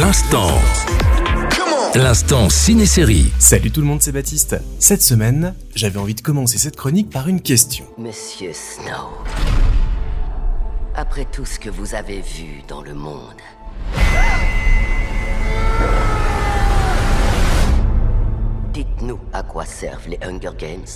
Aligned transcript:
L'instant. 0.00 0.48
L'instant 1.94 2.48
ciné-série. 2.48 3.30
Salut 3.38 3.70
tout 3.70 3.80
le 3.80 3.86
monde, 3.86 4.02
c'est 4.02 4.10
Baptiste. 4.10 4.56
Cette 4.80 5.02
semaine, 5.02 5.54
j'avais 5.76 6.00
envie 6.00 6.16
de 6.16 6.20
commencer 6.20 6.58
cette 6.58 6.74
chronique 6.74 7.10
par 7.10 7.28
une 7.28 7.40
question. 7.40 7.84
Monsieur 7.96 8.50
Snow, 8.52 9.10
après 10.96 11.26
tout 11.26 11.44
ce 11.44 11.60
que 11.60 11.70
vous 11.70 11.94
avez 11.94 12.22
vu 12.22 12.62
dans 12.66 12.82
le 12.82 12.92
monde, 12.92 13.40
dites-nous 18.72 19.20
à 19.32 19.44
quoi 19.44 19.64
servent 19.64 20.08
les 20.08 20.18
Hunger 20.22 20.56
Games 20.58 20.88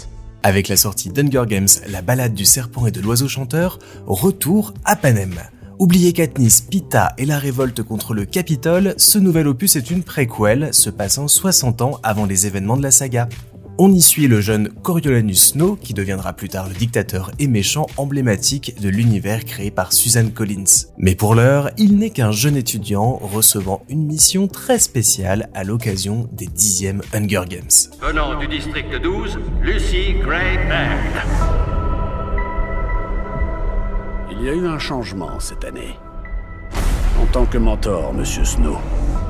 Avec 0.42 0.66
la 0.66 0.76
sortie 0.76 1.10
d'Hunger 1.10 1.44
Games, 1.46 1.68
la 1.86 2.02
balade 2.02 2.34
du 2.34 2.44
serpent 2.44 2.86
et 2.86 2.90
de 2.90 3.00
l'oiseau 3.00 3.28
chanteur, 3.28 3.78
retour 4.08 4.74
à 4.84 4.96
Panem. 4.96 5.40
Oubliez 5.78 6.12
Katniss, 6.12 6.60
Pita 6.60 7.14
et 7.18 7.24
la 7.24 7.38
révolte 7.38 7.84
contre 7.84 8.12
le 8.12 8.24
Capitole, 8.24 8.94
ce 8.96 9.16
nouvel 9.16 9.46
opus 9.46 9.76
est 9.76 9.92
une 9.92 10.02
préquelle 10.02 10.74
se 10.74 10.90
passant 10.90 11.28
60 11.28 11.82
ans 11.82 12.00
avant 12.02 12.26
les 12.26 12.48
événements 12.48 12.76
de 12.76 12.82
la 12.82 12.90
saga. 12.90 13.28
On 13.78 13.92
y 13.92 14.02
suit 14.02 14.26
le 14.26 14.40
jeune 14.40 14.70
Coriolanus 14.70 15.52
Snow, 15.52 15.76
qui 15.76 15.94
deviendra 15.94 16.32
plus 16.32 16.48
tard 16.48 16.66
le 16.68 16.74
dictateur 16.74 17.30
et 17.38 17.46
méchant 17.46 17.86
emblématique 17.96 18.74
de 18.80 18.88
l'univers 18.88 19.44
créé 19.44 19.70
par 19.70 19.92
Suzanne 19.92 20.32
Collins. 20.32 20.88
Mais 20.98 21.14
pour 21.14 21.36
l'heure, 21.36 21.70
il 21.78 21.96
n'est 21.96 22.10
qu'un 22.10 22.32
jeune 22.32 22.56
étudiant 22.56 23.12
recevant 23.12 23.82
une 23.88 24.04
mission 24.04 24.48
très 24.48 24.80
spéciale 24.80 25.48
à 25.54 25.62
l'occasion 25.62 26.28
des 26.32 26.46
10e 26.46 27.02
Hunger 27.14 27.44
Games. 27.48 27.70
Venant 28.02 28.36
du 28.36 28.48
district 28.48 29.00
12, 29.00 29.38
Lucy 29.62 30.14
Gray 30.24 30.58
y 34.48 34.50
a 34.50 34.54
eu 34.54 34.66
un 34.66 34.78
changement 34.78 35.40
cette 35.40 35.64
année. 35.64 35.98
En 37.20 37.26
tant 37.26 37.44
que 37.44 37.58
mentor, 37.58 38.14
monsieur 38.14 38.46
Snow, 38.46 38.78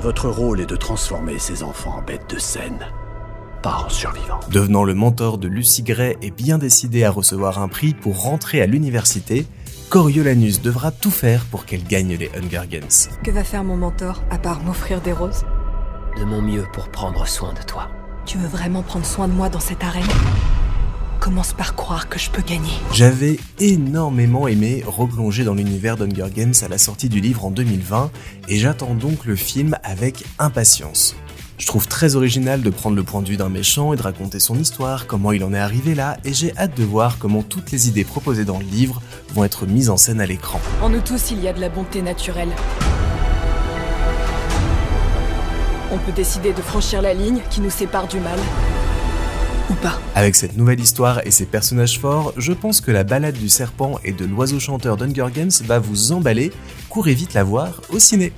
votre 0.00 0.28
rôle 0.28 0.60
est 0.60 0.66
de 0.66 0.76
transformer 0.76 1.40
ces 1.40 1.64
enfants 1.64 1.96
en 1.98 2.02
bêtes 2.02 2.32
de 2.32 2.38
scène, 2.38 2.86
pas 3.60 3.84
en 3.84 3.88
survivants. 3.88 4.38
Devenant 4.52 4.84
le 4.84 4.94
mentor 4.94 5.38
de 5.38 5.48
Lucy 5.48 5.82
Gray 5.82 6.16
et 6.22 6.30
bien 6.30 6.58
décidé 6.58 7.02
à 7.02 7.10
recevoir 7.10 7.58
un 7.58 7.66
prix 7.66 7.94
pour 7.94 8.22
rentrer 8.22 8.62
à 8.62 8.66
l'université, 8.66 9.44
Coriolanus 9.90 10.62
devra 10.62 10.92
tout 10.92 11.10
faire 11.10 11.44
pour 11.46 11.64
qu'elle 11.64 11.82
gagne 11.82 12.14
les 12.14 12.30
Hunger 12.36 12.68
Games. 12.70 12.86
Que 13.24 13.32
va 13.32 13.42
faire 13.42 13.64
mon 13.64 13.76
mentor, 13.76 14.22
à 14.30 14.38
part 14.38 14.62
m'offrir 14.62 15.00
des 15.00 15.12
roses? 15.12 15.44
De 16.16 16.24
mon 16.24 16.42
mieux 16.42 16.66
pour 16.72 16.90
prendre 16.90 17.26
soin 17.26 17.54
de 17.54 17.62
toi. 17.66 17.88
Tu 18.24 18.38
veux 18.38 18.46
vraiment 18.46 18.82
prendre 18.82 19.06
soin 19.06 19.26
de 19.26 19.32
moi 19.32 19.48
dans 19.48 19.58
cette 19.58 19.82
arène? 19.82 20.04
Commence 21.20 21.52
par 21.52 21.74
croire 21.74 22.08
que 22.08 22.18
je 22.18 22.30
peux 22.30 22.42
gagner. 22.42 22.72
J'avais 22.92 23.38
énormément 23.58 24.46
aimé 24.46 24.84
replonger 24.86 25.42
dans 25.44 25.54
l'univers 25.54 25.96
d'Hunger 25.96 26.28
Games 26.32 26.54
à 26.62 26.68
la 26.68 26.78
sortie 26.78 27.08
du 27.08 27.20
livre 27.20 27.44
en 27.44 27.50
2020 27.50 28.10
et 28.48 28.56
j'attends 28.56 28.94
donc 28.94 29.24
le 29.24 29.34
film 29.34 29.76
avec 29.82 30.24
impatience. 30.38 31.16
Je 31.58 31.66
trouve 31.66 31.88
très 31.88 32.14
original 32.14 32.62
de 32.62 32.70
prendre 32.70 32.94
le 32.94 33.02
point 33.02 33.20
de 33.20 33.28
vue 33.28 33.36
d'un 33.36 33.48
méchant 33.48 33.92
et 33.92 33.96
de 33.96 34.02
raconter 34.02 34.38
son 34.38 34.56
histoire, 34.56 35.08
comment 35.08 35.32
il 35.32 35.42
en 35.42 35.52
est 35.52 35.58
arrivé 35.58 35.96
là, 35.96 36.16
et 36.24 36.32
j'ai 36.32 36.56
hâte 36.56 36.76
de 36.76 36.84
voir 36.84 37.18
comment 37.18 37.42
toutes 37.42 37.72
les 37.72 37.88
idées 37.88 38.04
proposées 38.04 38.44
dans 38.44 38.60
le 38.60 38.64
livre 38.64 39.02
vont 39.34 39.42
être 39.42 39.66
mises 39.66 39.90
en 39.90 39.96
scène 39.96 40.20
à 40.20 40.26
l'écran. 40.26 40.60
En 40.80 40.88
nous 40.88 41.00
tous, 41.00 41.32
il 41.32 41.42
y 41.42 41.48
a 41.48 41.52
de 41.52 41.60
la 41.60 41.68
bonté 41.68 42.00
naturelle. 42.00 42.50
On 45.90 45.98
peut 45.98 46.12
décider 46.12 46.52
de 46.52 46.62
franchir 46.62 47.02
la 47.02 47.12
ligne 47.12 47.40
qui 47.50 47.60
nous 47.60 47.70
sépare 47.70 48.06
du 48.06 48.20
mal. 48.20 48.38
Avec 50.14 50.34
cette 50.34 50.56
nouvelle 50.56 50.80
histoire 50.80 51.26
et 51.26 51.30
ses 51.30 51.46
personnages 51.46 51.98
forts, 52.00 52.32
je 52.36 52.52
pense 52.52 52.80
que 52.80 52.90
la 52.90 53.04
balade 53.04 53.36
du 53.36 53.48
serpent 53.48 53.98
et 54.04 54.12
de 54.12 54.24
l'oiseau 54.24 54.58
chanteur 54.58 54.96
d'Hunger 54.96 55.28
Games 55.32 55.50
va 55.64 55.78
vous 55.78 56.12
emballer. 56.12 56.52
Courez 56.88 57.14
vite 57.14 57.34
la 57.34 57.44
voir 57.44 57.80
au 57.90 57.98
ciné. 57.98 58.32